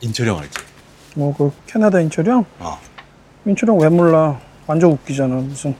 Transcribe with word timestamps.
인철형 0.00 0.38
알지? 0.38 0.58
뭐그 1.14 1.52
캐나다 1.66 2.00
인철형? 2.00 2.44
어. 2.58 2.78
인철형 3.46 3.78
왜 3.80 3.88
몰라? 3.88 4.38
완전 4.66 4.90
웃기잖아. 4.92 5.34
무슨 5.36 5.74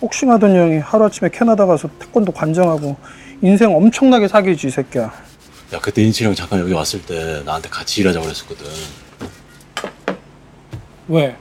복싱하던 0.00 0.54
형이 0.56 0.78
하루아침에 0.78 1.30
캐나다 1.30 1.66
가서 1.66 1.88
태권도 1.98 2.32
관장하고 2.32 2.96
인생 3.42 3.74
엄청나게 3.74 4.28
사귀지 4.28 4.68
이 4.68 4.70
새끼야. 4.70 5.12
야 5.74 5.78
그때 5.80 6.02
인철형 6.02 6.34
잠깐 6.34 6.60
여기 6.60 6.72
왔을 6.72 7.02
때 7.02 7.42
나한테 7.44 7.68
같이 7.68 8.00
일하자고 8.00 8.24
그랬었거든. 8.24 8.66
왜? 11.08 11.36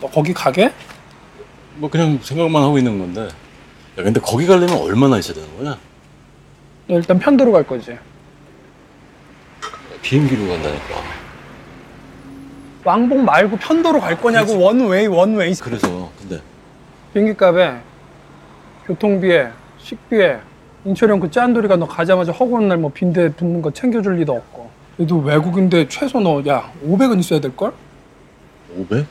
너 0.00 0.08
거기 0.08 0.34
가게? 0.34 0.72
뭐 1.76 1.88
그냥 1.88 2.18
생각만 2.22 2.62
하고 2.62 2.76
있는 2.76 2.98
건데. 2.98 3.22
야 3.98 4.02
근데 4.02 4.20
거기 4.20 4.46
가려면 4.46 4.78
얼마나 4.78 5.18
있어야 5.18 5.34
되는 5.34 5.56
거냐? 5.56 5.78
너 6.88 6.96
일단 6.96 7.18
편도로 7.18 7.52
갈 7.52 7.66
거지. 7.66 7.96
비행기로 10.02 10.48
간다니까. 10.48 11.21
왕복 12.84 13.22
말고 13.22 13.56
편도로 13.58 14.00
갈 14.00 14.20
거냐고 14.20 14.58
원웨이 14.58 15.06
원웨이. 15.06 15.54
그래서 15.54 16.10
근데 16.20 16.40
비행기 17.12 17.34
값에 17.36 17.80
교통비에 18.86 19.50
식비에 19.78 20.38
인철형 20.84 21.20
그 21.20 21.30
짠돌이가 21.30 21.76
너 21.76 21.86
가자마자 21.86 22.32
허구한 22.32 22.68
날 22.68 22.78
뭐 22.78 22.90
빈대 22.92 23.32
붙는 23.32 23.62
거 23.62 23.70
챙겨줄 23.72 24.16
리도 24.16 24.32
없고. 24.32 24.70
너 24.98 25.16
외국인데 25.16 25.88
최소 25.88 26.20
너 26.20 26.42
야 26.46 26.70
500은 26.84 27.18
있어야 27.20 27.40
될 27.40 27.56
걸? 27.56 27.72
500? 28.76 29.06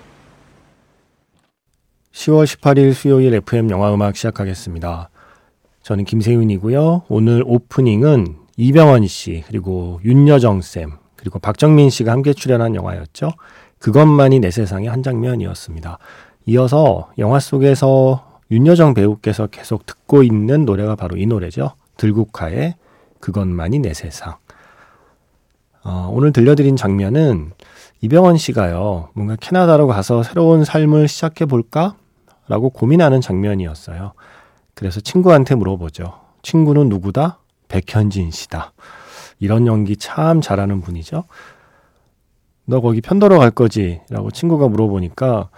10월 2.13 2.45
18일 2.45 2.93
수요일 2.93 3.33
FM 3.35 3.69
영화 3.71 3.93
음악 3.93 4.15
시작하겠습니다. 4.15 5.09
저는 5.81 6.03
김세윤이고요. 6.03 7.03
오늘 7.07 7.43
오프닝은 7.45 8.35
이병헌 8.57 9.07
씨 9.07 9.43
그리고 9.47 9.99
윤여정 10.03 10.61
쌤 10.61 10.91
그리고 11.21 11.37
박정민 11.37 11.91
씨가 11.91 12.11
함께 12.11 12.33
출연한 12.33 12.73
영화였죠. 12.73 13.31
그것만이 13.77 14.39
내 14.39 14.49
세상의 14.49 14.89
한 14.89 15.03
장면이었습니다. 15.03 15.99
이어서 16.47 17.11
영화 17.19 17.39
속에서 17.39 18.39
윤여정 18.49 18.95
배우께서 18.95 19.45
계속 19.45 19.85
듣고 19.85 20.23
있는 20.23 20.65
노래가 20.65 20.95
바로 20.95 21.17
이 21.17 21.27
노래죠. 21.27 21.73
들국화의 21.97 22.73
그것만이 23.19 23.79
내 23.79 23.93
세상. 23.93 24.35
어, 25.83 26.09
오늘 26.11 26.33
들려드린 26.33 26.75
장면은 26.75 27.51
이병헌 28.01 28.37
씨가요, 28.37 29.09
뭔가 29.13 29.35
캐나다로 29.35 29.85
가서 29.85 30.23
새로운 30.23 30.65
삶을 30.65 31.07
시작해 31.07 31.45
볼까? 31.45 31.95
라고 32.47 32.71
고민하는 32.71 33.21
장면이었어요. 33.21 34.13
그래서 34.73 34.99
친구한테 34.99 35.53
물어보죠. 35.53 36.19
친구는 36.41 36.89
누구다? 36.89 37.37
백현진 37.67 38.31
씨다. 38.31 38.73
이런 39.41 39.65
연기 39.67 39.97
참 39.97 40.39
잘하는 40.39 40.81
분이죠. 40.81 41.25
너 42.65 42.79
거기 42.79 43.01
편도로 43.01 43.39
갈 43.39 43.49
거지? 43.51 43.99
라고 44.09 44.31
친구가 44.31 44.67
물어보니까, 44.69 45.49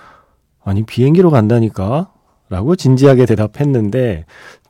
아니, 0.64 0.84
비행기로 0.84 1.30
간다니까? 1.30 2.11
라고 2.50 2.76
진지하게 2.76 3.26
대답했는데, 3.26 4.26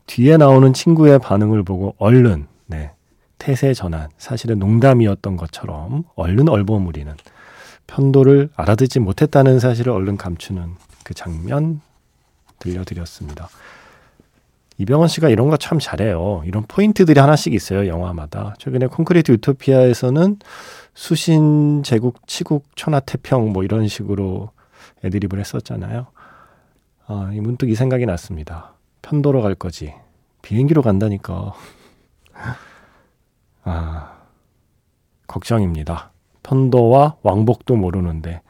뒤에 0.06 0.36
나오는 0.36 0.72
친구의 0.72 1.20
반응을 1.20 1.62
보고 1.62 1.94
얼른, 1.98 2.48
네, 2.66 2.90
태세 3.38 3.72
전환, 3.72 4.08
사실은 4.18 4.58
농담이었던 4.58 5.36
것처럼 5.36 6.02
얼른 6.16 6.48
얼버무리는, 6.48 7.14
편도를 7.86 8.50
알아듣지 8.56 8.98
못했다는 8.98 9.60
사실을 9.60 9.92
얼른 9.92 10.16
감추는 10.16 10.74
그 11.04 11.14
장면 11.14 11.80
들려드렸습니다. 12.58 13.48
이병헌 14.78 15.08
씨가 15.08 15.28
이런 15.28 15.48
거 15.50 15.56
참 15.56 15.78
잘해요. 15.78 16.42
이런 16.46 16.64
포인트들이 16.66 17.20
하나씩 17.20 17.54
있어요, 17.54 17.86
영화마다. 17.86 18.54
최근에 18.58 18.86
콘크리트 18.88 19.30
유토피아에서는 19.32 20.38
수신, 20.94 21.82
제국, 21.84 22.26
치국, 22.26 22.64
천하 22.76 23.00
태평 23.00 23.52
뭐 23.52 23.62
이런 23.64 23.86
식으로 23.88 24.50
애드립을 25.04 25.38
했었잖아요. 25.40 26.06
아, 27.06 27.30
이 27.32 27.40
문득 27.40 27.70
이 27.70 27.74
생각이 27.74 28.04
났습니다. 28.06 28.74
편도로 29.02 29.42
갈 29.42 29.54
거지. 29.54 29.94
비행기로 30.42 30.82
간다니까. 30.82 31.52
아, 33.64 34.12
걱정입니다. 35.26 36.10
편도와 36.42 37.16
왕복도 37.22 37.76
모르는데 37.76 38.42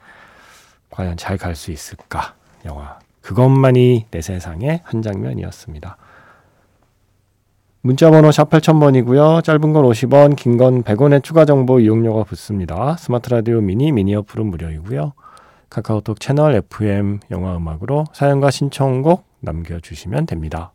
과연 0.89 1.17
잘 1.17 1.37
갈 1.37 1.55
수 1.55 1.71
있을까? 1.71 2.35
영화. 2.65 2.99
그것만이 3.21 4.07
내 4.11 4.21
세상의 4.21 4.81
한 4.83 5.01
장면이었습니다. 5.01 5.97
문자번호 7.85 8.31
샵 8.31 8.49
8000번이고요. 8.49 9.43
짧은 9.43 9.71
건 9.73 9.85
50원, 9.85 10.35
긴 10.35 10.57
건 10.57 10.81
100원의 10.81 11.21
추가 11.21 11.45
정보 11.45 11.79
이용료가 11.79 12.23
붙습니다. 12.23 12.97
스마트 12.97 13.29
라디오 13.29 13.61
미니, 13.61 13.91
미니 13.91 14.15
어플은 14.15 14.47
무료이고요. 14.47 15.13
카카오톡 15.69 16.19
채널 16.19 16.55
FM 16.55 17.19
영화 17.29 17.55
음악으로 17.55 18.05
사연과 18.11 18.49
신청곡 18.49 19.27
남겨주시면 19.41 20.25
됩니다. 20.25 20.71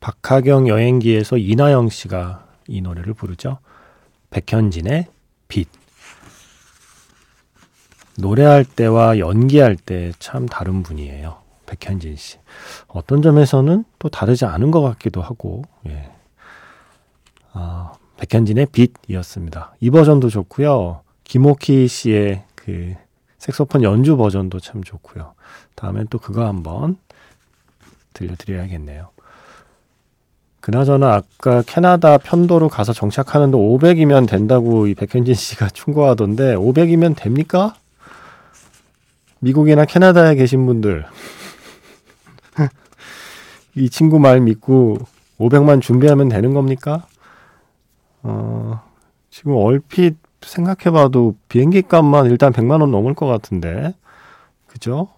박하경 0.00 0.66
여행기에서 0.66 1.36
이나영 1.36 1.88
씨가 1.88 2.46
이 2.66 2.80
노래를 2.80 3.14
부르죠. 3.14 3.58
백현진의 4.30 5.06
빛. 5.46 5.68
노래할 8.18 8.64
때와 8.64 9.20
연기할 9.20 9.76
때 9.76 10.10
참 10.18 10.46
다른 10.46 10.82
분이에요. 10.82 11.39
백현진 11.70 12.16
씨. 12.16 12.38
어떤 12.88 13.22
점에서는 13.22 13.84
또 13.98 14.08
다르지 14.08 14.44
않은 14.44 14.70
것 14.70 14.82
같기도 14.82 15.22
하고, 15.22 15.62
예. 15.86 16.10
아, 17.52 17.92
백현진의 18.18 18.66
빛이었습니다. 18.72 19.74
이 19.80 19.90
버전도 19.90 20.28
좋고요. 20.28 21.00
김옥희 21.24 21.88
씨의 21.88 22.44
그 22.54 22.94
색소폰 23.38 23.82
연주 23.82 24.16
버전도 24.16 24.60
참 24.60 24.82
좋고요. 24.82 25.34
다음엔 25.74 26.08
또 26.10 26.18
그거 26.18 26.46
한번 26.46 26.98
들려드려야겠네요. 28.12 29.08
그나저나 30.60 31.14
아까 31.14 31.62
캐나다 31.62 32.18
편도로 32.18 32.68
가서 32.68 32.92
정착하는데 32.92 33.56
500이면 33.56 34.28
된다고 34.28 34.86
이 34.86 34.94
백현진 34.94 35.34
씨가 35.34 35.70
충고하던데 35.72 36.54
500이면 36.56 37.16
됩니까? 37.16 37.74
미국이나 39.38 39.86
캐나다에 39.86 40.34
계신 40.34 40.66
분들 40.66 41.06
이 43.76 43.88
친구 43.88 44.18
말 44.18 44.40
믿고 44.40 44.98
500만 45.38 45.80
준비하면 45.80 46.28
되는 46.28 46.52
겁니까? 46.54 47.06
어, 48.22 48.80
지금 49.30 49.54
얼핏 49.56 50.16
생각해봐도 50.42 51.34
비행기 51.48 51.82
값만 51.82 52.26
일단 52.26 52.52
100만 52.52 52.80
원 52.80 52.90
넘을 52.90 53.14
것 53.14 53.26
같은데 53.26 53.94
그죠? 54.66 55.08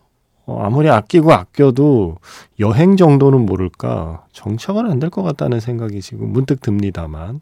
어, 0.44 0.60
아무리 0.62 0.90
아끼고 0.90 1.32
아껴도 1.32 2.16
여행 2.60 2.96
정도는 2.96 3.46
모를까 3.46 4.24
정착은 4.32 4.90
안 4.90 4.98
될 4.98 5.10
것 5.10 5.22
같다는 5.22 5.60
생각이 5.60 6.00
지금 6.00 6.32
문득 6.32 6.60
듭니다만 6.60 7.40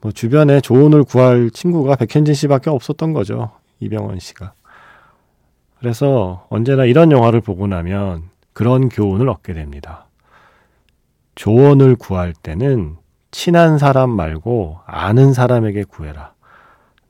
뭐 0.00 0.12
주변에 0.12 0.60
조언을 0.60 1.04
구할 1.04 1.50
친구가 1.50 1.96
백현진 1.96 2.34
씨밖에 2.34 2.70
없었던 2.70 3.12
거죠 3.12 3.50
이병헌 3.80 4.18
씨가 4.18 4.52
그래서 5.78 6.46
언제나 6.50 6.84
이런 6.84 7.12
영화를 7.12 7.40
보고 7.40 7.66
나면 7.66 8.24
그런 8.56 8.88
교훈을 8.88 9.28
얻게 9.28 9.52
됩니다 9.52 10.06
조언을 11.34 11.96
구할 11.96 12.32
때는 12.32 12.96
친한 13.30 13.76
사람 13.76 14.08
말고 14.08 14.80
아는 14.86 15.34
사람에게 15.34 15.84
구해라 15.84 16.32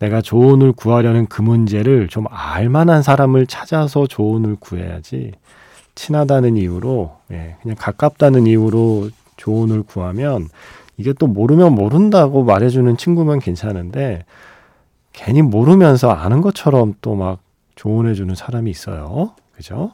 내가 0.01 0.21
조언을 0.21 0.73
구하려는 0.73 1.27
그 1.27 1.43
문제를 1.43 2.09
좀 2.09 2.25
알만한 2.29 3.05
사람을 3.05 3.47
찾아서 3.47 4.09
조언을 4.09 4.57
구해야지 4.59 5.35
친하다는 5.95 6.57
이유로 6.57 7.17
예, 7.31 7.55
그냥 7.63 7.77
가깝다는 7.79 8.49
이유로 8.49 9.11
조언을 9.37 9.85
구하면 9.85 10.49
이게 10.97 11.13
또 11.13 11.29
모르면 11.29 11.77
모른다고 11.77 12.43
말해주는 12.43 12.97
친구면 12.97 13.39
괜찮은데 13.39 14.25
괜히 15.13 15.43
모르면서 15.43 16.11
아는 16.11 16.41
것처럼 16.41 16.95
또 17.01 17.15
막 17.15 17.39
조언해주는 17.77 18.35
사람이 18.35 18.69
있어요. 18.69 19.35
그죠? 19.55 19.93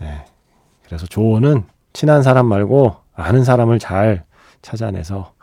네. 0.00 0.24
그래서 0.86 1.06
조언은 1.06 1.64
친한 1.92 2.22
사람 2.22 2.46
말고 2.46 2.96
아는 3.14 3.44
사람을 3.44 3.78
잘 3.78 4.24
찾아내서 4.62 5.34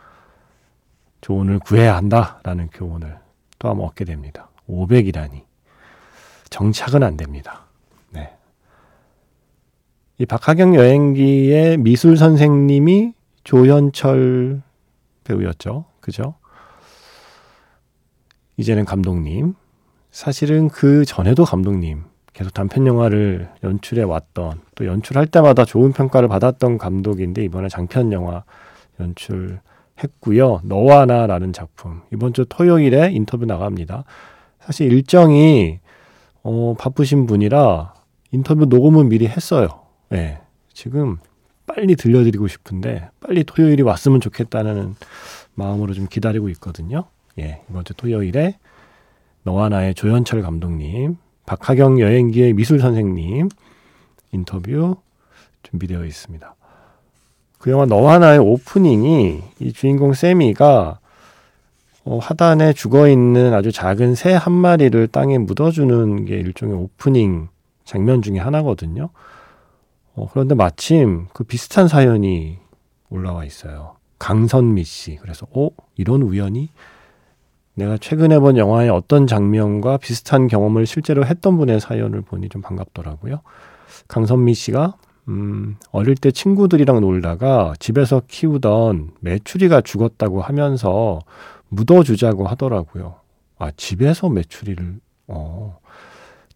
조언을 1.20 1.58
구해야 1.58 1.96
한다라는 1.96 2.68
교훈을 2.70 3.18
또 3.58 3.68
한번 3.68 3.86
얻게 3.86 4.04
됩니다. 4.04 4.50
500이라니. 4.68 5.44
정착은 6.50 7.02
안 7.02 7.16
됩니다. 7.16 7.66
네. 8.10 8.36
이 10.18 10.26
박하경 10.26 10.74
여행기의 10.74 11.78
미술 11.78 12.16
선생님이 12.16 13.14
조현철 13.44 14.62
배우였죠. 15.24 15.86
그죠? 16.00 16.34
이제는 18.56 18.84
감독님. 18.84 19.54
사실은 20.10 20.68
그 20.68 21.04
전에도 21.04 21.44
감독님. 21.44 22.04
계속 22.34 22.52
단편 22.52 22.86
영화를 22.86 23.48
연출해 23.62 24.02
왔던 24.02 24.60
또 24.74 24.86
연출할 24.86 25.26
때마다 25.28 25.64
좋은 25.64 25.92
평가를 25.92 26.28
받았던 26.28 26.78
감독인데 26.78 27.44
이번에 27.44 27.68
장편 27.68 28.12
영화 28.12 28.44
연출 29.00 29.60
했고요. 30.02 30.60
너와 30.64 31.06
나라는 31.06 31.52
작품 31.52 32.02
이번 32.12 32.32
주 32.32 32.44
토요일에 32.48 33.12
인터뷰 33.12 33.46
나갑니다. 33.46 34.04
사실 34.58 34.92
일정이 34.92 35.78
어, 36.42 36.74
바쁘신 36.76 37.26
분이라 37.26 37.94
인터뷰 38.32 38.66
녹음은 38.66 39.08
미리 39.08 39.28
했어요. 39.28 39.68
예. 40.12 40.40
지금 40.72 41.18
빨리 41.66 41.94
들려드리고 41.94 42.48
싶은데 42.48 43.10
빨리 43.20 43.44
토요일이 43.44 43.82
왔으면 43.82 44.20
좋겠다는 44.20 44.96
마음으로 45.54 45.94
좀 45.94 46.08
기다리고 46.08 46.48
있거든요. 46.50 47.04
예. 47.38 47.62
이번 47.70 47.84
주 47.84 47.94
토요일에 47.94 48.58
너와 49.44 49.68
나의 49.68 49.94
조현철 49.94 50.42
감독님, 50.42 51.16
박하경 51.46 52.00
여행기의 52.00 52.54
미술 52.54 52.80
선생님 52.80 53.48
인터뷰 54.32 54.96
준비되어 55.62 56.04
있습니다. 56.04 56.54
그 57.58 57.70
영화 57.70 57.86
너와 57.86 58.18
나의 58.18 58.38
오프닝이 58.38 59.42
이 59.60 59.72
주인공 59.72 60.12
세미가 60.12 60.98
어, 62.06 62.18
하단에 62.18 62.74
죽어 62.74 63.08
있는 63.08 63.54
아주 63.54 63.72
작은 63.72 64.14
새 64.14 64.34
한 64.34 64.52
마리를 64.52 65.08
땅에 65.08 65.38
묻어주는 65.38 66.26
게 66.26 66.36
일종의 66.36 66.76
오프닝 66.76 67.48
장면 67.84 68.20
중에 68.20 68.38
하나거든요. 68.38 69.08
어, 70.14 70.28
그런데 70.30 70.54
마침 70.54 71.26
그 71.32 71.44
비슷한 71.44 71.88
사연이 71.88 72.58
올라와 73.08 73.44
있어요. 73.44 73.96
강선미 74.18 74.84
씨. 74.84 75.16
그래서, 75.16 75.46
어? 75.54 75.70
이런 75.96 76.22
우연이? 76.22 76.68
내가 77.74 77.98
최근에 77.98 78.38
본 78.38 78.56
영화의 78.56 78.90
어떤 78.90 79.26
장면과 79.26 79.98
비슷한 79.98 80.46
경험을 80.46 80.86
실제로 80.86 81.24
했던 81.24 81.56
분의 81.56 81.80
사연을 81.80 82.22
보니 82.22 82.48
좀 82.48 82.62
반갑더라고요. 82.62 83.40
강선미 84.08 84.54
씨가, 84.54 84.94
음, 85.28 85.76
어릴 85.90 86.14
때 86.14 86.30
친구들이랑 86.30 87.00
놀다가 87.00 87.74
집에서 87.78 88.22
키우던 88.28 89.12
메추리가 89.20 89.80
죽었다고 89.80 90.40
하면서 90.40 91.20
묻어주자고 91.68 92.46
하더라고요. 92.46 93.16
아, 93.58 93.70
집에서 93.76 94.28
메추리를, 94.28 95.00
어. 95.28 95.78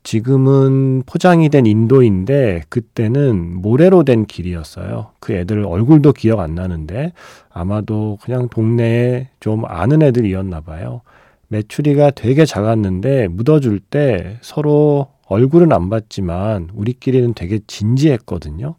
지금은 0.03 1.03
포장이 1.05 1.49
된 1.50 1.67
인도인데 1.67 2.62
그때는 2.69 3.61
모래로 3.61 4.05
된 4.05 4.25
길이었어요. 4.27 5.11
그 5.21 5.35
애들 5.35 5.65
얼굴도 5.65 6.12
기억 6.12 6.41
안 6.41 6.55
나는데 6.55 7.12
아마도 7.50 8.19
그냥 8.23 8.49
동네에 8.49 9.29
좀 9.41 9.65
아는 9.67 10.03
애들이었나 10.03 10.61
봐요. 10.62 11.03
메추리가 11.49 12.11
되게 12.11 12.45
작았는데 12.45 13.29
묻어줄 13.29 13.81
때 13.81 14.39
서로 14.41 15.09
얼굴은 15.27 15.73
안 15.73 15.91
봤지만 15.91 16.71
우리끼리는 16.75 17.35
되게 17.35 17.61
진지했거든요. 17.67 18.77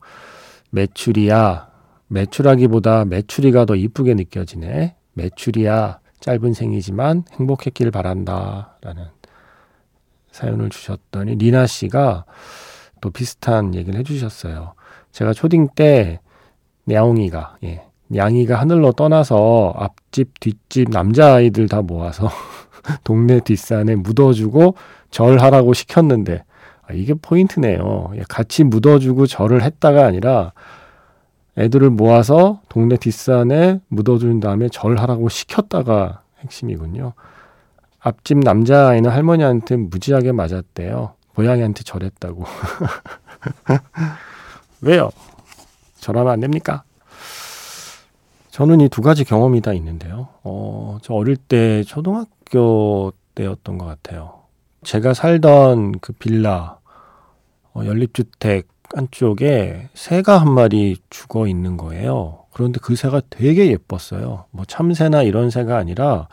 메추리야, 0.72 1.70
메추라기보다 2.08 3.06
메추리가 3.06 3.66
더 3.66 3.76
이쁘게 3.76 4.16
느껴지네. 4.16 4.96
메추리야, 5.14 6.00
짧은 6.20 6.54
생이지만 6.54 7.24
행복했길 7.34 7.92
바란다. 7.92 8.78
라는 8.82 9.04
사연을 10.40 10.70
주셨더니 10.70 11.36
리나 11.36 11.68
씨가 11.68 12.26
또 13.02 13.10
비슷한 13.10 13.76
얘기를 13.76 14.00
해주셨어요. 14.00 14.74
제가 15.12 15.34
초딩 15.34 15.70
때 15.76 16.20
냐옹이가 16.86 17.58
예, 17.66 17.84
냥이가 18.08 18.60
하늘로 18.60 18.94
떠나서 18.94 19.74
앞집 19.76 20.40
뒷집 20.40 20.90
남자아이들 20.92 21.68
다 21.68 21.82
모아서 21.82 22.30
동네 23.04 23.42
뒷산에 23.42 23.96
묻어주고 23.96 24.76
절하라고 25.12 25.74
시켰는데 25.74 26.44
아, 26.84 26.94
이게 26.94 27.14
포인트네요. 27.14 28.12
예, 28.16 28.24
같이 28.30 28.64
묻어주고 28.64 29.28
절을 29.28 29.62
했다가 29.62 30.06
아니라 30.06 30.54
애들을 31.58 31.90
모아서 31.90 32.62
동네 32.70 32.96
뒷산에 32.96 33.82
묻어준 33.90 34.40
다음에 34.40 34.70
절하라고 34.70 35.28
시켰다가 35.28 36.22
핵심이군요. 36.40 37.14
앞집 38.00 38.40
남자아이는 38.40 39.10
할머니한테 39.10 39.76
무지하게 39.76 40.32
맞았대요. 40.32 41.14
고양이한테 41.36 41.84
절했다고. 41.84 42.46
왜요? 44.82 45.10
절하면 46.00 46.32
안 46.32 46.40
됩니까? 46.40 46.84
저는 48.52 48.82
이 48.82 48.90
두 48.90 49.02
가지 49.02 49.24
경험이 49.24 49.62
다 49.62 49.74
있는데요. 49.74 50.30
어, 50.44 50.98
저 51.02 51.14
어릴 51.14 51.38
때 51.38 51.84
초등학교 51.84 53.14
때였던 53.36 53.78
것 53.78 53.86
같아요. 53.86 54.42
제가 54.84 55.14
살던 55.14 56.00
그 56.00 56.14
빌라, 56.14 56.78
어, 57.74 57.82
연립주택 57.86 58.68
한쪽에 58.94 59.90
새가 59.94 60.40
한 60.40 60.52
마리 60.52 60.98
죽어 61.10 61.48
있는 61.48 61.78
거예요. 61.78 62.46
그런데 62.52 62.80
그 62.82 62.96
새가 62.96 63.22
되게 63.30 63.70
예뻤어요. 63.72 64.46
뭐 64.52 64.66
참새나 64.66 65.24
이런 65.24 65.50
새가 65.52 65.78
아니라 65.78 66.28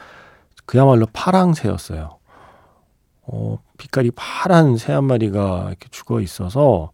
그야말로 0.67 1.07
파랑새였어요. 1.13 2.19
어, 3.29 3.59
빛깔이 3.79 4.11
파란 4.15 4.77
새 4.77 4.93
한 4.93 5.05
마리가 5.05 5.67
이렇게 5.69 5.89
죽어 5.91 6.21
있어서 6.21 6.91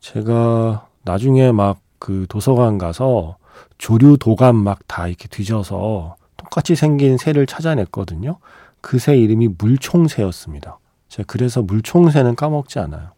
제가 0.00 0.86
나중에 1.04 1.52
막 1.52 1.78
그 2.02 2.26
도서관 2.28 2.78
가서 2.78 3.36
조류 3.78 4.16
도감 4.18 4.56
막 4.56 4.80
다 4.88 5.06
이렇게 5.06 5.28
뒤져서 5.28 6.16
똑같이 6.36 6.74
생긴 6.74 7.16
새를 7.16 7.46
찾아냈거든요. 7.46 8.38
그 8.80 8.98
새 8.98 9.16
이름이 9.16 9.50
물총새였습니다. 9.56 10.80
제가 11.06 11.24
그래서 11.28 11.62
물총새는 11.62 12.34
까먹지 12.34 12.80
않아요. 12.80 13.10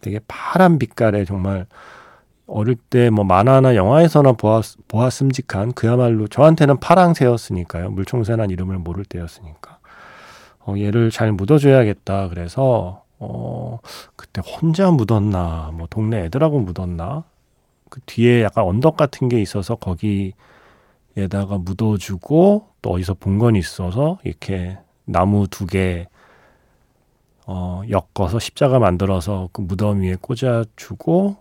되게 0.00 0.20
파란 0.28 0.78
빛깔의 0.78 1.26
정말 1.26 1.66
어릴 2.46 2.76
때 2.76 3.10
뭐 3.10 3.24
만화나 3.24 3.76
영화에서나 3.76 4.32
보았, 4.32 4.76
보았음직한 4.88 5.72
그야말로 5.72 6.28
저한테는 6.28 6.78
파랑새였으니까요. 6.80 7.90
물총새란 7.90 8.50
이름을 8.50 8.78
모를 8.78 9.04
때였으니까. 9.04 9.78
어, 10.66 10.74
얘를 10.78 11.10
잘 11.10 11.32
묻어줘야겠다. 11.32 12.28
그래서 12.28 13.04
어, 13.18 13.78
그때 14.16 14.42
혼자 14.44 14.90
묻었나, 14.90 15.70
뭐 15.74 15.86
동네 15.90 16.24
애들하고 16.24 16.60
묻었나, 16.60 17.24
그 17.90 18.00
뒤에 18.06 18.42
약간 18.42 18.64
언덕 18.64 18.96
같은 18.96 19.28
게 19.28 19.40
있어서 19.40 19.76
거기에다가 19.76 21.58
묻어주고 21.58 22.68
또 22.82 22.90
어디서 22.90 23.14
본 23.14 23.38
건 23.38 23.56
있어서 23.56 24.18
이렇게 24.24 24.78
나무 25.04 25.46
두 25.48 25.66
개, 25.66 26.06
어, 27.46 27.82
엮어서 27.90 28.38
십자가 28.38 28.78
만들어서 28.78 29.48
그 29.52 29.60
무덤 29.62 30.00
위에 30.02 30.16
꽂아주고 30.20 31.36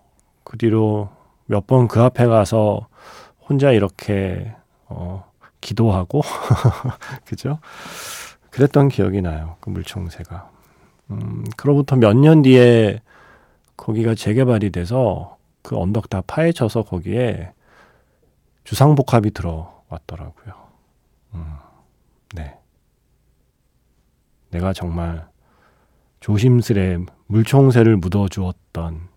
그 0.51 0.57
뒤로 0.57 1.09
몇 1.45 1.65
번 1.65 1.87
그 1.87 2.01
앞에 2.01 2.25
가서 2.25 2.87
혼자 3.47 3.71
이렇게, 3.71 4.53
어, 4.87 5.23
기도하고, 5.61 6.21
그죠? 7.25 7.59
그랬던 8.49 8.89
기억이 8.89 9.21
나요. 9.21 9.55
그 9.61 9.69
물총새가. 9.69 10.49
음, 11.11 11.45
그로부터 11.55 11.95
몇 11.95 12.13
년 12.17 12.41
뒤에 12.41 12.99
거기가 13.77 14.13
재개발이 14.13 14.71
돼서 14.71 15.37
그 15.61 15.77
언덕 15.77 16.09
다 16.09 16.21
파헤쳐서 16.27 16.83
거기에 16.83 17.53
주상복합이 18.65 19.31
들어왔더라고요. 19.31 20.53
음, 21.35 21.45
네. 22.35 22.57
내가 24.49 24.73
정말 24.73 25.29
조심스레 26.19 26.97
물총새를 27.27 27.95
묻어주었던 27.97 29.07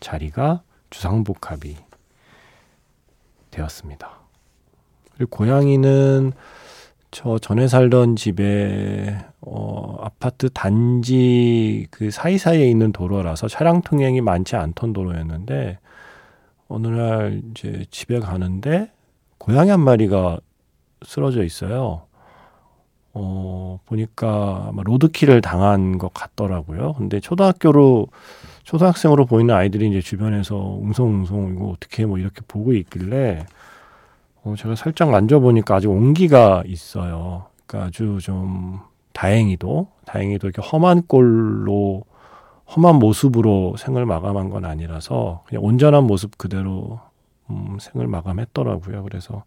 자리가 0.00 0.62
주상복합이 0.94 1.76
되었습니다. 3.50 4.10
그리고 5.16 5.36
고양이는 5.36 6.32
저 7.10 7.38
전에 7.38 7.66
살던 7.66 8.14
집에 8.16 9.18
어, 9.40 9.96
아파트 10.00 10.50
단지 10.50 11.86
그 11.90 12.10
사이사이에 12.10 12.68
있는 12.68 12.92
도로라서 12.92 13.48
차량 13.48 13.82
통행이 13.82 14.20
많지 14.20 14.54
않던 14.56 14.92
도로였는데 14.92 15.78
어느 16.68 16.86
날 16.86 17.42
이제 17.50 17.84
집에 17.90 18.20
가는데 18.20 18.90
고양이 19.38 19.70
한 19.70 19.80
마리가 19.80 20.38
쓰러져 21.04 21.42
있어요. 21.44 22.02
어, 23.12 23.78
보니까 23.86 24.72
로드킬을 24.74 25.40
당한 25.40 25.98
것 25.98 26.12
같더라고요. 26.14 26.94
근데 26.94 27.20
초등학교로 27.20 28.08
초등학생으로 28.64 29.26
보이는 29.26 29.54
아이들이 29.54 29.88
이제 29.88 30.00
주변에서 30.00 30.56
웅성웅성 30.56 31.54
이거 31.54 31.66
어떻게 31.66 32.06
뭐 32.06 32.18
이렇게 32.18 32.40
보고 32.48 32.72
있길래 32.72 33.46
어, 34.42 34.54
제가 34.56 34.74
살짝 34.74 35.10
만져보니까 35.10 35.76
아직 35.76 35.88
온기가 35.88 36.64
있어요. 36.66 37.46
그러니까 37.66 37.88
아주 37.88 38.18
좀 38.20 38.80
다행히도 39.12 39.88
다행히도 40.06 40.48
이렇게 40.48 40.66
험한 40.66 41.04
꼴로 41.06 42.04
험한 42.74 42.96
모습으로 42.96 43.76
생을 43.78 44.06
마감한 44.06 44.48
건 44.50 44.64
아니라서 44.64 45.42
그냥 45.46 45.62
온전한 45.62 46.04
모습 46.04 46.36
그대로 46.38 47.00
음, 47.50 47.76
생을 47.78 48.06
마감했더라고요. 48.06 49.02
그래서 49.02 49.44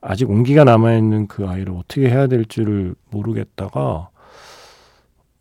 아직 0.00 0.28
온기가 0.28 0.64
남아있는 0.64 1.28
그 1.28 1.48
아이를 1.48 1.72
어떻게 1.74 2.08
해야 2.10 2.26
될지를 2.26 2.94
모르겠다가 3.10 4.10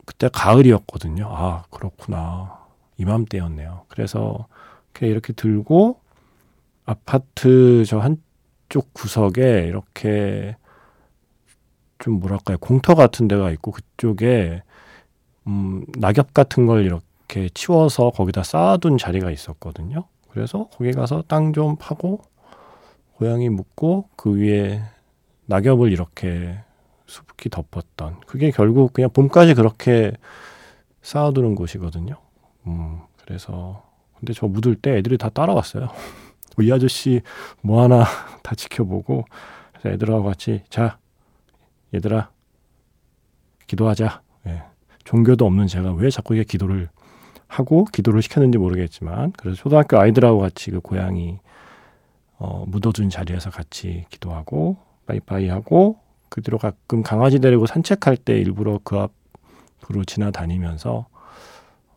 그때 0.05 0.29
가을이었거든요. 0.31 1.27
아 1.29 1.63
그렇구나 1.69 2.66
이맘때였네요. 2.97 3.85
그래서 3.87 4.47
이렇게 5.01 5.31
들고 5.33 5.99
아파트 6.85 7.83
저 7.85 7.99
한쪽 7.99 8.93
구석에 8.93 9.65
이렇게 9.67 10.55
좀 11.99 12.19
뭐랄까요 12.19 12.57
공터 12.57 12.95
같은 12.95 13.27
데가 13.27 13.51
있고 13.51 13.71
그쪽에 13.71 14.63
음, 15.47 15.85
낙엽 15.97 16.33
같은 16.33 16.65
걸 16.65 16.85
이렇게 16.85 17.49
치워서 17.53 18.09
거기다 18.09 18.43
쌓아둔 18.43 18.97
자리가 18.97 19.31
있었거든요. 19.31 20.05
그래서 20.29 20.67
거기 20.73 20.91
가서 20.91 21.23
땅 21.27 21.53
좀 21.53 21.75
파고 21.77 22.21
고양이 23.15 23.49
묻고 23.49 24.09
그 24.15 24.35
위에 24.35 24.81
낙엽을 25.45 25.91
이렇게 25.91 26.57
수북히 27.05 27.49
덮었던 27.49 28.21
그게 28.27 28.51
결국 28.51 28.93
그냥 28.93 29.09
봄까지 29.11 29.53
그렇게 29.53 30.11
쌓아두는 31.01 31.55
곳이거든요. 31.55 32.15
음, 32.67 32.99
그래서 33.21 33.83
근데 34.19 34.33
저 34.33 34.47
묻을 34.47 34.75
때 34.75 34.97
애들이 34.97 35.17
다 35.17 35.29
따라왔어요. 35.29 35.89
이 36.59 36.71
아저씨 36.71 37.21
뭐 37.61 37.83
하나 37.83 38.03
다 38.43 38.55
지켜보고 38.55 39.25
그래서 39.71 39.89
애들하고 39.89 40.23
같이 40.23 40.63
자 40.69 40.97
얘들아 41.93 42.29
기도하자. 43.67 44.21
예. 44.47 44.63
종교도 45.03 45.45
없는 45.45 45.67
제가 45.67 45.93
왜 45.93 46.09
자꾸 46.09 46.35
이게 46.35 46.43
기도를 46.43 46.89
하고 47.47 47.85
기도를 47.85 48.21
시켰는지 48.21 48.57
모르겠지만 48.57 49.31
그래서 49.37 49.57
초등학교 49.57 49.97
아이들하고 49.97 50.39
같이 50.39 50.71
그 50.71 50.81
고양이 50.81 51.39
어, 52.39 52.65
묻어둔 52.67 53.09
자리에서 53.09 53.49
같이 53.49 54.05
기도하고 54.09 54.77
빠이빠이 55.05 55.47
하고 55.47 55.99
그 56.29 56.41
뒤로 56.41 56.57
가끔 56.57 57.03
강아지 57.03 57.39
데리고 57.39 57.65
산책할 57.65 58.17
때 58.17 58.37
일부러 58.37 58.79
그 58.83 59.07
앞으로 59.79 60.03
지나다니면서 60.03 61.07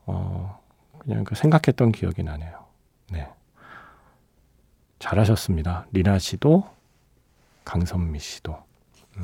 어, 0.07 0.60
그냥 1.01 1.25
그 1.25 1.35
생각했던 1.35 1.93
기억이 1.93 2.23
나네요. 2.23 2.65
네. 3.11 3.29
잘하셨습니다. 4.99 5.87
리나 5.93 6.19
씨도 6.19 6.65
강선미 7.65 8.19
씨도. 8.19 8.57
음. 9.17 9.23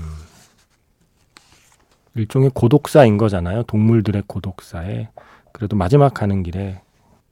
일종의 2.14 2.50
고독사인 2.54 3.18
거잖아요. 3.18 3.62
동물들의 3.64 4.23
고독사에. 4.26 5.09
그래도 5.52 5.76
마지막 5.76 6.14
가는 6.14 6.42
길에 6.42 6.80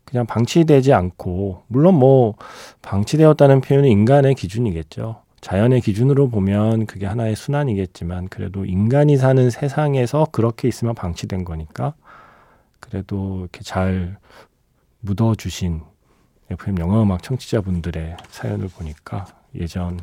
그냥 0.04 0.26
방치되지 0.26 0.92
않고, 0.92 1.62
물론 1.68 1.94
뭐, 1.94 2.34
방치되었다는 2.82 3.62
표현은 3.62 3.88
인간의 3.88 4.34
기준이겠죠. 4.34 5.22
자연의 5.40 5.80
기준으로 5.80 6.28
보면 6.28 6.86
그게 6.86 7.06
하나의 7.06 7.36
순환이겠지만, 7.36 8.28
그래도 8.28 8.64
인간이 8.64 9.16
사는 9.16 9.50
세상에서 9.50 10.26
그렇게 10.30 10.68
있으면 10.68 10.94
방치된 10.94 11.44
거니까, 11.44 11.94
그래도 12.84 13.40
이렇게 13.40 13.62
잘 13.62 14.18
묻어주신 15.00 15.82
FM 16.50 16.78
영화음악 16.78 17.22
청취자분들의 17.22 18.16
사연을 18.28 18.68
보니까 18.68 19.24
예전 19.54 19.98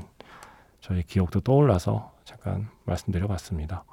저의 0.79 1.03
기억도 1.03 1.41
떠올라서 1.41 2.11
잠깐 2.25 2.69
말씀드려 2.85 3.27
봤습니다. 3.27 3.83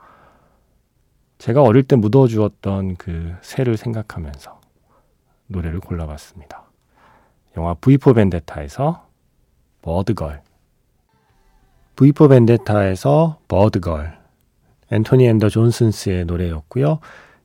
제가 1.37 1.63
어릴 1.63 1.83
때 1.83 1.97
묻어주었던 1.97 2.97
그 2.97 3.37
새를 3.43 3.77
생각하면서 3.77 4.59
노래를 5.49 5.81
골라봤습니다. 5.81 6.65
영화 7.59 7.75
V4 7.75 8.15
벤데타에서 8.15 9.07
버드걸 9.83 10.43
V4 11.97 12.31
벤데타에서 12.31 13.39
버드걸 13.49 14.19
Antony 14.91 15.29
and 15.29 15.40
the 15.40 15.51
Johnsons의 15.51 16.25
노래였고요. 16.25 17.01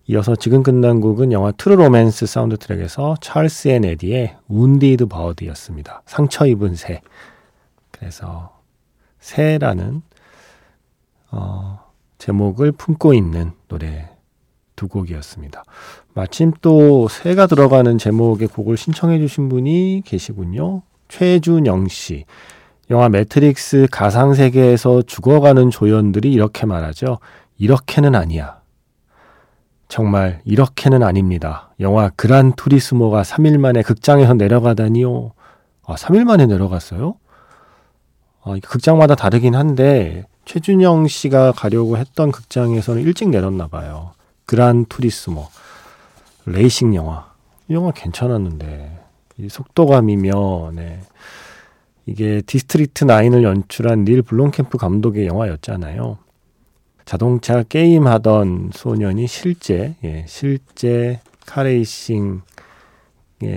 이어서 0.06 0.36
지금 0.36 0.64
끝난 0.64 1.00
곡은 1.00 1.32
영화 1.32 1.52
True 1.52 1.76
Romance 1.76 2.26
사운드 2.26 2.58
트랙에서 2.58 3.16
Charles 3.22 3.70
and 3.70 3.86
Eddie의 3.86 4.36
Wounded 4.48 5.06
Bird였습니다. 5.06 6.02
상처 6.06 6.46
입은 6.46 6.76
새. 6.76 7.02
그래서 7.92 8.60
새라는 9.20 10.02
어, 11.32 11.80
제목을 12.18 12.74
품고 12.74 13.14
있는 13.14 13.54
노래 13.70 14.10
두 14.76 14.90
곡이었습니다. 14.90 15.64
마침 16.14 16.52
또 16.62 17.08
새가 17.08 17.48
들어가는 17.48 17.98
제목의 17.98 18.50
곡을 18.50 18.76
신청해 18.76 19.20
주신 19.20 19.48
분이 19.48 20.04
계시군요. 20.06 20.82
최준영 21.08 21.88
씨. 21.88 22.26
영화 22.90 23.08
매트릭스 23.08 23.88
가상세계에서 23.90 25.04
죽어가는 25.04 25.70
조연들이 25.70 26.34
이렇게 26.34 26.66
말하죠. 26.66 27.20
이렇게는 27.58 28.16
아니야. 28.16 28.63
정말 29.94 30.42
이렇게는 30.44 31.04
아닙니다. 31.04 31.70
영화 31.80 32.10
그란 32.16 32.54
투리스모가 32.54 33.22
3일 33.22 33.60
만에 33.60 33.84
극장에서 33.84 34.34
내려가다니요. 34.34 35.34
아, 35.86 35.94
3일 35.94 36.24
만에 36.24 36.48
내려갔어요? 36.48 37.14
아, 38.42 38.56
극장마다 38.64 39.14
다르긴 39.14 39.54
한데 39.54 40.26
최준영 40.46 41.08
씨가 41.08 41.52
가려고 41.52 41.98
했던 41.98 42.32
극장에서는 42.32 43.04
일찍 43.04 43.30
내렸나 43.30 43.68
봐요. 43.68 44.14
그란 44.48 44.86
투리스모 44.86 45.46
레이싱 46.48 46.96
영화. 46.96 47.32
이 47.68 47.76
영화 47.76 47.92
괜찮았는데 47.92 49.00
이 49.38 49.48
속도감이며 49.48 50.72
네. 50.74 51.02
이게 52.08 52.42
District 52.42 53.06
9을 53.06 53.44
연출한 53.44 54.06
닐 54.06 54.24
블롬캠프 54.24 54.76
감독의 54.80 55.28
영화였잖아요. 55.28 56.18
자동차 57.06 57.64
게임 57.64 58.08
하던 58.08 58.72
소년이 58.74 59.28
실제 59.28 59.96
예, 60.04 60.26
실제 60.28 61.20
카레이싱에 61.46 62.40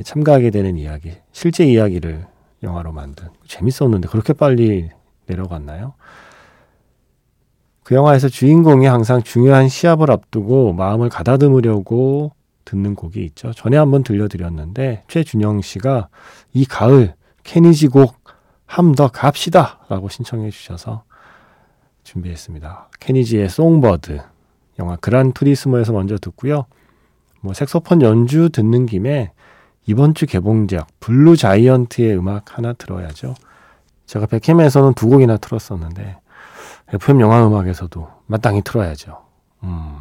참가하게 0.05 0.51
되는 0.51 0.77
이야기, 0.77 1.13
실제 1.33 1.65
이야기를 1.65 2.27
영화로 2.63 2.93
만든 2.93 3.29
재밌었는데 3.47 4.09
그렇게 4.09 4.33
빨리 4.33 4.91
내려갔나요? 5.27 5.95
그 7.83 7.95
영화에서 7.95 8.29
주인공이 8.29 8.87
항상 8.87 9.23
중요한 9.23 9.69
시합을 9.69 10.11
앞두고 10.11 10.73
마음을 10.73 11.09
가다듬으려고 11.09 12.33
듣는 12.65 12.97
곡이 12.97 13.25
있죠. 13.27 13.53
전에 13.53 13.77
한번 13.77 14.03
들려드렸는데 14.03 15.05
최준영 15.07 15.63
씨가 15.63 16.09
이 16.53 16.65
가을 16.65 17.15
케니지 17.45 17.89
곡 17.89 18.27
함 18.67 18.95
더 18.95 19.09
갑시다 19.09 19.81
라고 19.89 20.09
신청해 20.09 20.51
주셔서 20.51 21.05
준비했습니다. 22.07 22.89
케니지의 23.01 23.49
Songbird 23.49 24.21
영화 24.79 24.97
그란 24.97 25.33
투리스모에서 25.33 25.93
먼저 25.93 26.17
듣고요. 26.17 26.67
뭐 27.41 27.53
색소폰 27.53 28.03
연주 28.03 28.49
듣는 28.49 28.87
김에 28.87 29.33
이번 29.87 30.15
주 30.15 30.27
개봉작 30.27 30.87
Blue 31.01 31.37
Giant의 31.37 32.17
음악 32.17 32.57
하나 32.57 32.73
들어야죠. 32.73 33.35
제가 34.07 34.27
백캠에서는 34.27 34.95
두 34.95 35.09
곡이나 35.09 35.37
틀었었는데 35.37 36.19
FM 36.95 37.21
영화 37.21 37.47
음악에서도 37.47 38.09
마땅히 38.27 38.63
틀어야죠. 38.63 39.25
음. 39.65 39.99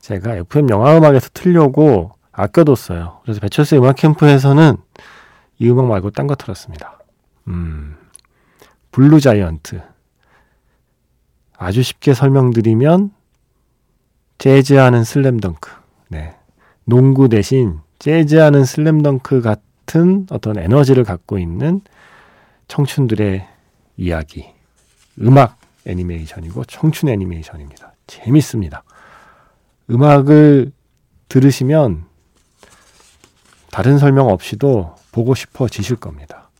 제가 0.00 0.36
FM 0.36 0.68
영화 0.70 0.96
음악에서 0.96 1.30
틀려고 1.32 2.12
아껴뒀어요. 2.32 3.20
그래서 3.22 3.40
배철수 3.40 3.76
음악 3.76 3.96
캠프에서는 3.96 4.76
이 5.58 5.70
음악 5.70 5.86
말고 5.86 6.10
딴 6.10 6.26
거 6.26 6.34
틀었습니다. 6.34 6.98
음. 7.48 7.96
블루 8.90 9.20
자이언트 9.20 9.80
아주 11.58 11.82
쉽게 11.82 12.14
설명드리면 12.14 13.12
재즈하는 14.38 15.04
슬램덩크. 15.04 15.70
네. 16.08 16.36
농구 16.84 17.28
대신 17.28 17.80
재즈하는 17.98 18.64
슬램덩크 18.64 19.40
같은 19.40 20.26
어떤 20.30 20.58
에너지를 20.58 21.04
갖고 21.04 21.38
있는 21.38 21.80
청춘들의 22.68 23.46
이야기. 23.96 24.46
음악 25.20 25.58
애니메이션이고 25.86 26.64
청춘 26.64 27.08
애니메이션입니다. 27.08 27.94
재밌습니다. 28.06 28.82
음악을 29.90 30.72
들으시면 31.28 32.04
다른 33.70 33.98
설명 33.98 34.28
없이도 34.28 34.96
보고 35.12 35.34
싶어 35.34 35.68
지실 35.68 35.96
겁니다. 35.96 36.50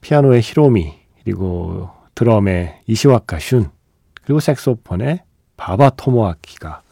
피아노의 0.00 0.42
히로미, 0.42 0.94
그리고 1.22 1.90
드럼의 2.14 2.82
이시와카 2.86 3.38
슌, 3.38 3.70
그리고 4.22 4.40
색소폰의 4.40 5.22
바바 5.56 5.90
토모아키가 5.90 6.82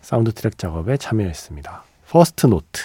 사운드 0.00 0.32
트랙 0.32 0.58
작업에 0.58 0.96
참여했습니다. 0.96 1.84
First 2.08 2.46
Note, 2.46 2.82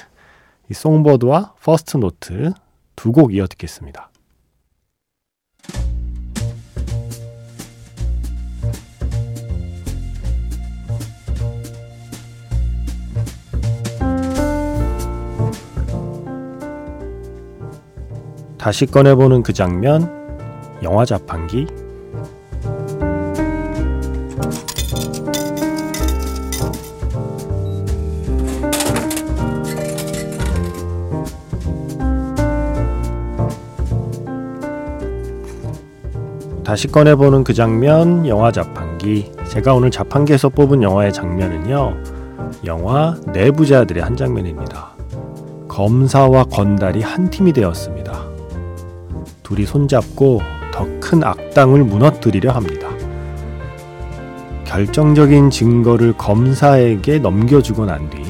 이 0.69 0.73
송버드와 0.73 1.53
퍼스트 1.61 1.97
노트 1.97 2.53
두 2.95 3.11
곡 3.11 3.33
이어 3.33 3.47
듣겠습니다. 3.47 4.09
다시 18.57 18.85
꺼내보는 18.85 19.43
그 19.43 19.51
장면, 19.51 20.22
영화 20.83 21.05
자판기. 21.05 21.65
다시 36.63 36.87
꺼내보는 36.87 37.43
그 37.43 37.53
장면, 37.53 38.27
영화 38.27 38.51
자판기. 38.51 39.31
제가 39.47 39.73
오늘 39.73 39.91
자판기에서 39.91 40.49
뽑은 40.49 40.81
영화의 40.81 41.13
장면은요, 41.13 41.95
영화 42.65 43.15
내부자들의 43.27 44.01
한 44.01 44.15
장면입니다. 44.15 44.91
검사와 45.67 46.45
건달이 46.45 47.01
한 47.01 47.29
팀이 47.29 47.53
되었습니다. 47.53 48.23
둘이 49.43 49.65
손잡고 49.65 50.39
더 50.39 50.52
큰 51.13 51.23
악당을 51.23 51.83
무너뜨리려 51.83 52.51
합니다. 52.51 52.89
결정적인 54.65 55.51
증거를 55.51 56.13
검사에게 56.13 57.19
넘겨주고 57.19 57.85
난 57.85 58.09
뒤, 58.09 58.23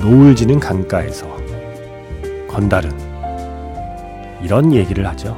노을 0.00 0.36
지는 0.36 0.60
강가에서 0.60 1.26
건달은 2.46 2.92
이런 4.40 4.72
얘기를 4.72 5.04
하죠. 5.08 5.36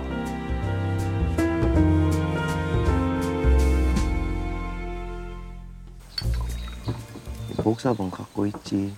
복사본 7.57 8.11
갖고 8.11 8.45
있지. 8.45 8.93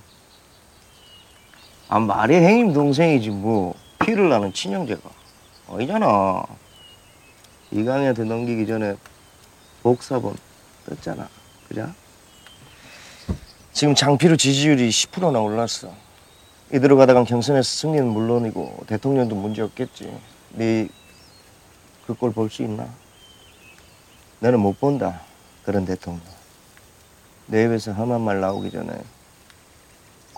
아 1.89 2.01
말이 2.01 2.35
행님 2.35 2.73
동생이지 2.73 3.31
뭐 3.31 3.77
피를 4.01 4.29
나는 4.29 4.53
친형제가 4.53 5.09
아니잖아. 5.71 6.43
이강한테 7.71 8.25
넘기기 8.25 8.67
전에 8.67 8.97
복사본 9.83 10.37
떴잖아. 10.89 11.29
그죠? 11.69 11.93
지금 13.73 13.95
장피로 13.95 14.37
지지율이 14.37 14.89
10%나 14.89 15.39
올랐어. 15.41 15.93
이대로 16.73 16.97
가다간 16.97 17.25
경선에서 17.25 17.63
승리는 17.63 18.07
물론이고 18.09 18.85
대통령도 18.87 19.35
문제 19.35 19.63
없겠지. 19.63 20.13
네 20.53 20.89
그 22.07 22.15
꼴 22.15 22.33
볼 22.33 22.49
수 22.49 22.63
있나? 22.63 22.89
나는 24.41 24.61
못 24.61 24.81
본다. 24.81 25.21
그런 25.63 25.85
대통령. 25.85 26.23
내 27.47 27.65
입에서 27.65 27.93
험한 27.93 28.23
말 28.23 28.41
나오기 28.41 28.71
전에 28.71 28.91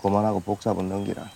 그만하고 0.01 0.41
복사본 0.41 0.89
넘기라. 0.89 1.29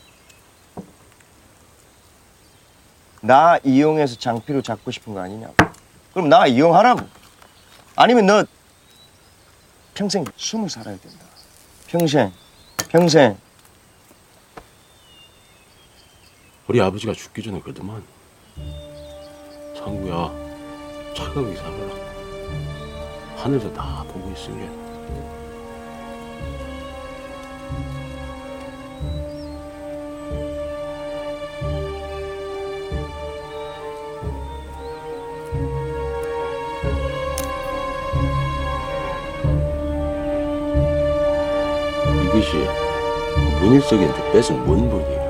나 3.21 3.57
이용해서 3.63 4.17
장피로 4.17 4.61
잡고 4.61 4.91
싶은 4.91 5.13
거 5.13 5.21
아니냐고. 5.21 5.55
그럼 6.15 6.29
나 6.29 6.48
이용하라고. 6.48 7.01
아니면 7.98 8.25
너 8.25 8.45
평생 9.93 10.24
숨을 10.38 10.69
살아야 10.69 10.98
된다. 10.98 11.25
평생, 11.88 12.31
평생. 12.88 13.38
우리 16.69 16.79
아버지가 16.79 17.12
죽기 17.12 17.43
전에 17.43 17.60
그러더만 17.60 18.01
창구야 19.75 20.31
차가게 21.15 21.55
살아라 21.57 21.93
하늘에서 23.36 23.72
다 23.74 24.03
보고 24.07 24.31
있으게 24.31 24.67
것이 42.63 43.59
문일석인데 43.62 44.31
뺏은 44.31 44.67
원본이야 44.67 45.25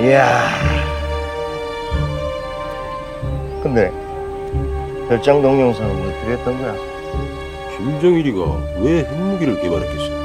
이야. 0.00 0.48
근데 3.62 3.90
별장 5.08 5.42
동영상은 5.42 6.02
어떻게 6.02 6.32
했던 6.32 6.58
거야? 6.58 6.74
김정일이가 7.76 8.40
왜 8.80 9.04
핵무기를 9.04 9.60
개발했겠어? 9.60 10.18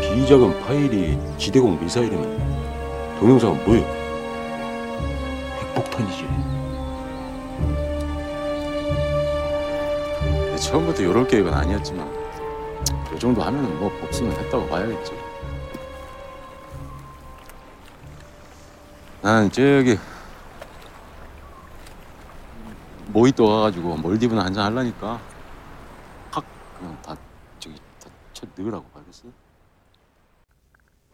비자금 0.00 0.58
파일이 0.60 1.18
지대공 1.36 1.80
미사일이면 1.80 3.18
동영상은 3.18 3.64
뭐예요? 3.64 3.99
처음부터 10.60 11.02
이럴 11.02 11.26
계획은 11.26 11.52
아니었지만 11.52 12.08
이 13.14 13.18
정도 13.18 13.42
하면은 13.42 13.78
뭐 13.78 13.90
복수는 14.00 14.30
했다고 14.32 14.66
봐야겠지. 14.68 15.12
나는 19.22 19.50
저기 19.50 19.98
모히또 23.08 23.46
가가지고 23.46 23.96
몰디브나 23.96 24.44
한잔 24.44 24.66
하려니까 24.66 25.20
확 26.30 26.44
그냥 26.78 26.96
다 27.02 27.16
저기 27.58 27.76
다쳐 27.98 28.46
넣으라고 28.56 28.84
봐야겠어. 28.94 29.24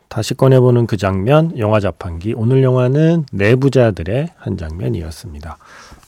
다시 0.09 0.35
꺼내보는 0.35 0.87
그 0.87 0.97
장면, 0.97 1.59
영화 1.59 1.79
자판기. 1.79 2.33
오늘 2.35 2.63
영화는 2.63 3.27
내부자들의 3.33 4.33
한 4.37 4.57
장면이었습니다. 4.57 5.59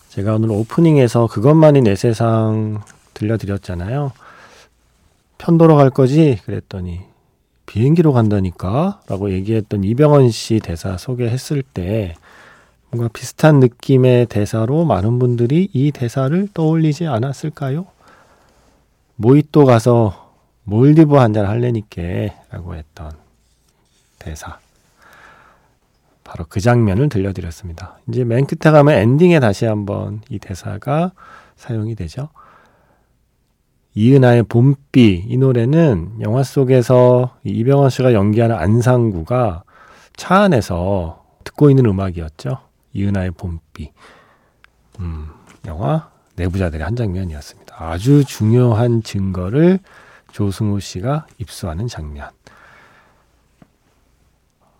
제가 0.08 0.36
오늘 0.36 0.50
오프닝에서 0.50 1.26
그것만이 1.26 1.82
내 1.82 1.94
세상 1.94 2.80
들려드렸잖아요. 3.18 4.12
편도로 5.38 5.76
갈 5.76 5.90
거지? 5.90 6.40
그랬더니 6.44 7.00
비행기로 7.66 8.12
간다니까? 8.12 9.00
라고 9.08 9.30
얘기했던 9.32 9.84
이병헌 9.84 10.30
씨 10.30 10.60
대사 10.60 10.96
소개했을 10.96 11.62
때 11.62 12.14
뭔가 12.90 13.10
비슷한 13.12 13.60
느낌의 13.60 14.26
대사로 14.26 14.84
많은 14.84 15.18
분들이 15.18 15.68
이 15.72 15.92
대사를 15.92 16.48
떠올리지 16.54 17.06
않았을까요? 17.06 17.86
모히또 19.16 19.66
가서 19.66 20.32
몰디브 20.64 21.16
한잔 21.16 21.46
할래니께 21.46 22.34
라고 22.50 22.74
했던 22.74 23.12
대사. 24.18 24.58
바로 26.24 26.44
그 26.48 26.60
장면을 26.60 27.08
들려드렸습니다. 27.08 27.98
이제 28.08 28.24
맨 28.24 28.46
끝에 28.46 28.70
가면 28.70 28.94
엔딩에 28.94 29.40
다시 29.40 29.64
한번 29.64 30.20
이 30.28 30.38
대사가 30.38 31.12
사용이 31.56 31.94
되죠. 31.94 32.28
이은하의 33.98 34.44
봄비 34.44 35.24
이 35.26 35.36
노래는 35.38 36.20
영화 36.20 36.44
속에서 36.44 37.34
이병헌 37.42 37.90
씨가 37.90 38.12
연기하는 38.12 38.54
안상구가 38.54 39.64
차 40.14 40.36
안에서 40.42 41.24
듣고 41.42 41.68
있는 41.68 41.84
음악이었죠. 41.86 42.58
이은하의 42.92 43.32
봄비. 43.32 43.90
음, 45.00 45.26
영화 45.66 46.10
내부자들의 46.36 46.84
한 46.84 46.94
장면이었습니다. 46.94 47.74
아주 47.76 48.24
중요한 48.24 49.02
증거를 49.02 49.80
조승우 50.30 50.78
씨가 50.78 51.26
입수하는 51.38 51.88
장면. 51.88 52.30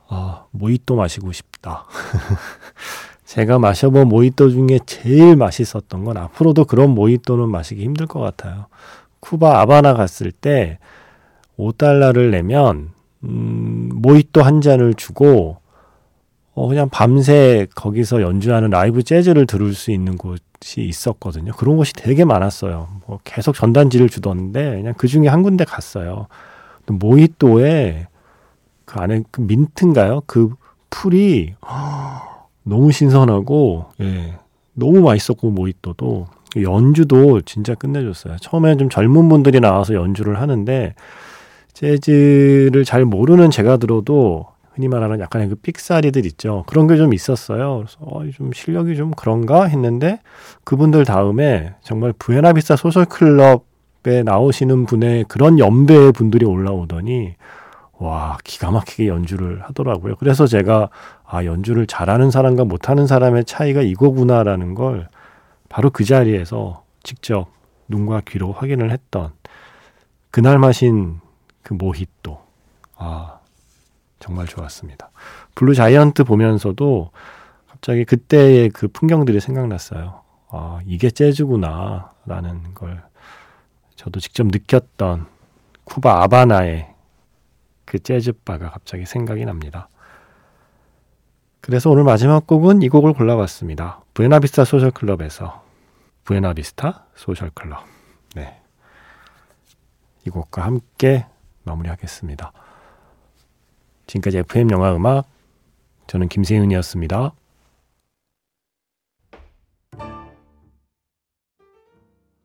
아, 0.07 0.45
모히또 0.53 0.95
마시고 0.95 1.33
싶다. 1.33 1.87
제가 3.27 3.59
마셔본 3.59 4.09
모히또 4.09 4.51
중에 4.51 4.79
제일 4.87 5.35
맛있었던 5.35 6.05
건 6.05 6.17
앞으로도 6.17 6.67
그런 6.67 6.91
모히또는 6.91 7.51
마시기 7.51 7.83
힘들 7.83 8.07
것 8.07 8.21
같아요. 8.21 8.67
쿠바 9.21 9.61
아바나 9.61 9.95
갔을 9.95 10.33
때 10.33 10.79
5달러를 11.59 12.31
내면 12.31 12.91
음, 13.25 13.91
모히또 13.95 14.43
한 14.43 14.61
잔을 14.61 14.95
주고 14.95 15.59
어, 16.55 16.67
그냥 16.67 16.89
밤새 16.89 17.67
거기서 17.75 18.21
연주하는 18.21 18.71
라이브 18.71 19.03
재즈를 19.03 19.47
들을 19.47 19.75
수 19.75 19.93
있는 19.93 20.17
곳이 20.17 20.41
있었거든요. 20.79 21.53
그런 21.53 21.77
곳이 21.77 21.93
되게 21.93 22.25
많았어요. 22.25 22.89
뭐 23.07 23.21
계속 23.23 23.55
전단지를 23.55 24.09
주던데 24.09 24.77
그냥 24.77 24.95
그 24.97 25.07
중에 25.07 25.29
한 25.29 25.43
군데 25.43 25.65
갔어요. 25.65 26.27
모히또에 26.87 28.09
그 28.85 28.99
안에 28.99 29.23
그 29.31 29.43
민트인가요? 29.43 30.23
그 30.27 30.55
풀이 30.91 31.55
너무 32.65 32.91
신선하고 32.91 33.87
예, 34.01 34.39
너무 34.75 35.01
맛있었고 35.01 35.51
모히또도 35.51 36.27
연주도 36.63 37.41
진짜 37.43 37.75
끝내줬어요. 37.75 38.37
처음에는 38.41 38.79
좀 38.79 38.89
젊은 38.89 39.29
분들이 39.29 39.61
나와서 39.61 39.95
연주를 39.95 40.41
하는데 40.41 40.95
재즈를 41.75 42.85
잘 42.85 43.05
모르는 43.05 43.51
제가 43.51 43.77
들어도 43.77 44.47
흔히 44.75 44.89
말하는 44.89 45.21
약간의 45.21 45.49
그 45.49 45.55
삑사리들 45.57 46.25
있죠. 46.27 46.65
그런 46.67 46.87
게 46.87 46.97
좀 46.97 47.13
있었어요. 47.13 47.79
그래서 47.79 47.97
어, 48.01 48.23
좀 48.35 48.53
실력이 48.53 48.97
좀 48.97 49.11
그런가 49.13 49.65
했는데 49.65 50.21
그분들 50.65 51.05
다음에 51.05 51.75
정말 51.83 52.13
부에나비스타 52.19 52.77
소설 52.77 53.05
클럽에 53.05 54.23
나오시는 54.25 54.87
분의 54.87 55.25
그런 55.29 55.59
연배의 55.59 56.13
분들이 56.13 56.47
올라오더니 56.47 57.35
와 57.99 58.39
기가 58.45 58.71
막히게 58.71 59.09
연주를 59.09 59.61
하더라고요. 59.63 60.15
그래서 60.21 60.47
제가 60.47 60.89
아 61.27 61.45
연주를 61.45 61.87
잘하는 61.89 62.31
사람과 62.31 62.65
못하는 62.65 63.07
사람의 63.09 63.45
차이가 63.45 63.83
이거구나라는 63.83 64.75
걸 64.75 65.09
바로 65.69 65.91
그 65.91 66.05
자리에서 66.05 66.85
직접 67.03 67.51
눈과 67.89 68.23
귀로 68.27 68.53
확인을 68.53 68.91
했던 68.91 69.33
그날 70.31 70.59
마신 70.59 71.21
그 71.63 71.75
모히또 71.75 72.43
아 72.97 73.39
정말 74.19 74.47
좋았습니다. 74.47 75.11
블루 75.55 75.75
자이언트 75.75 76.25
보면서도 76.25 77.11
갑자기 77.69 78.05
그때의 78.05 78.71
그 78.71 78.89
풍경들이 78.89 79.41
생각났어요. 79.41 80.23
아, 80.51 80.81
이게 80.87 81.11
재즈구나, 81.11 82.13
라는 82.27 82.75
걸 82.75 83.03
저도 83.97 84.21
직접 84.21 84.47
느꼈던 84.47 85.27
쿠바 85.85 86.23
아바나의 86.23 86.95
그 87.85 87.99
재즈바가 87.99 88.71
갑자기 88.71 89.07
생각이 89.07 89.45
납니다. 89.45 89.89
그래서 91.61 91.91
오늘 91.91 92.05
마지막 92.05 92.47
곡은 92.47 92.83
이 92.83 92.89
곡을 92.89 93.13
골라봤습니다. 93.13 94.01
부에나비스타 94.15 94.65
소셜클럽에서 94.65 95.63
부에나비스타 96.25 97.07
소셜클럽. 97.15 97.85
네. 98.35 98.61
이 100.27 100.31
곡과 100.31 100.65
함께 100.65 101.27
마무리하겠습니다. 101.65 102.53
지금까지 104.07 104.39
FM 104.39 104.71
영화 104.71 104.95
음악 104.95 105.27
저는 106.07 106.29
김세윤이었습니다. 106.29 107.33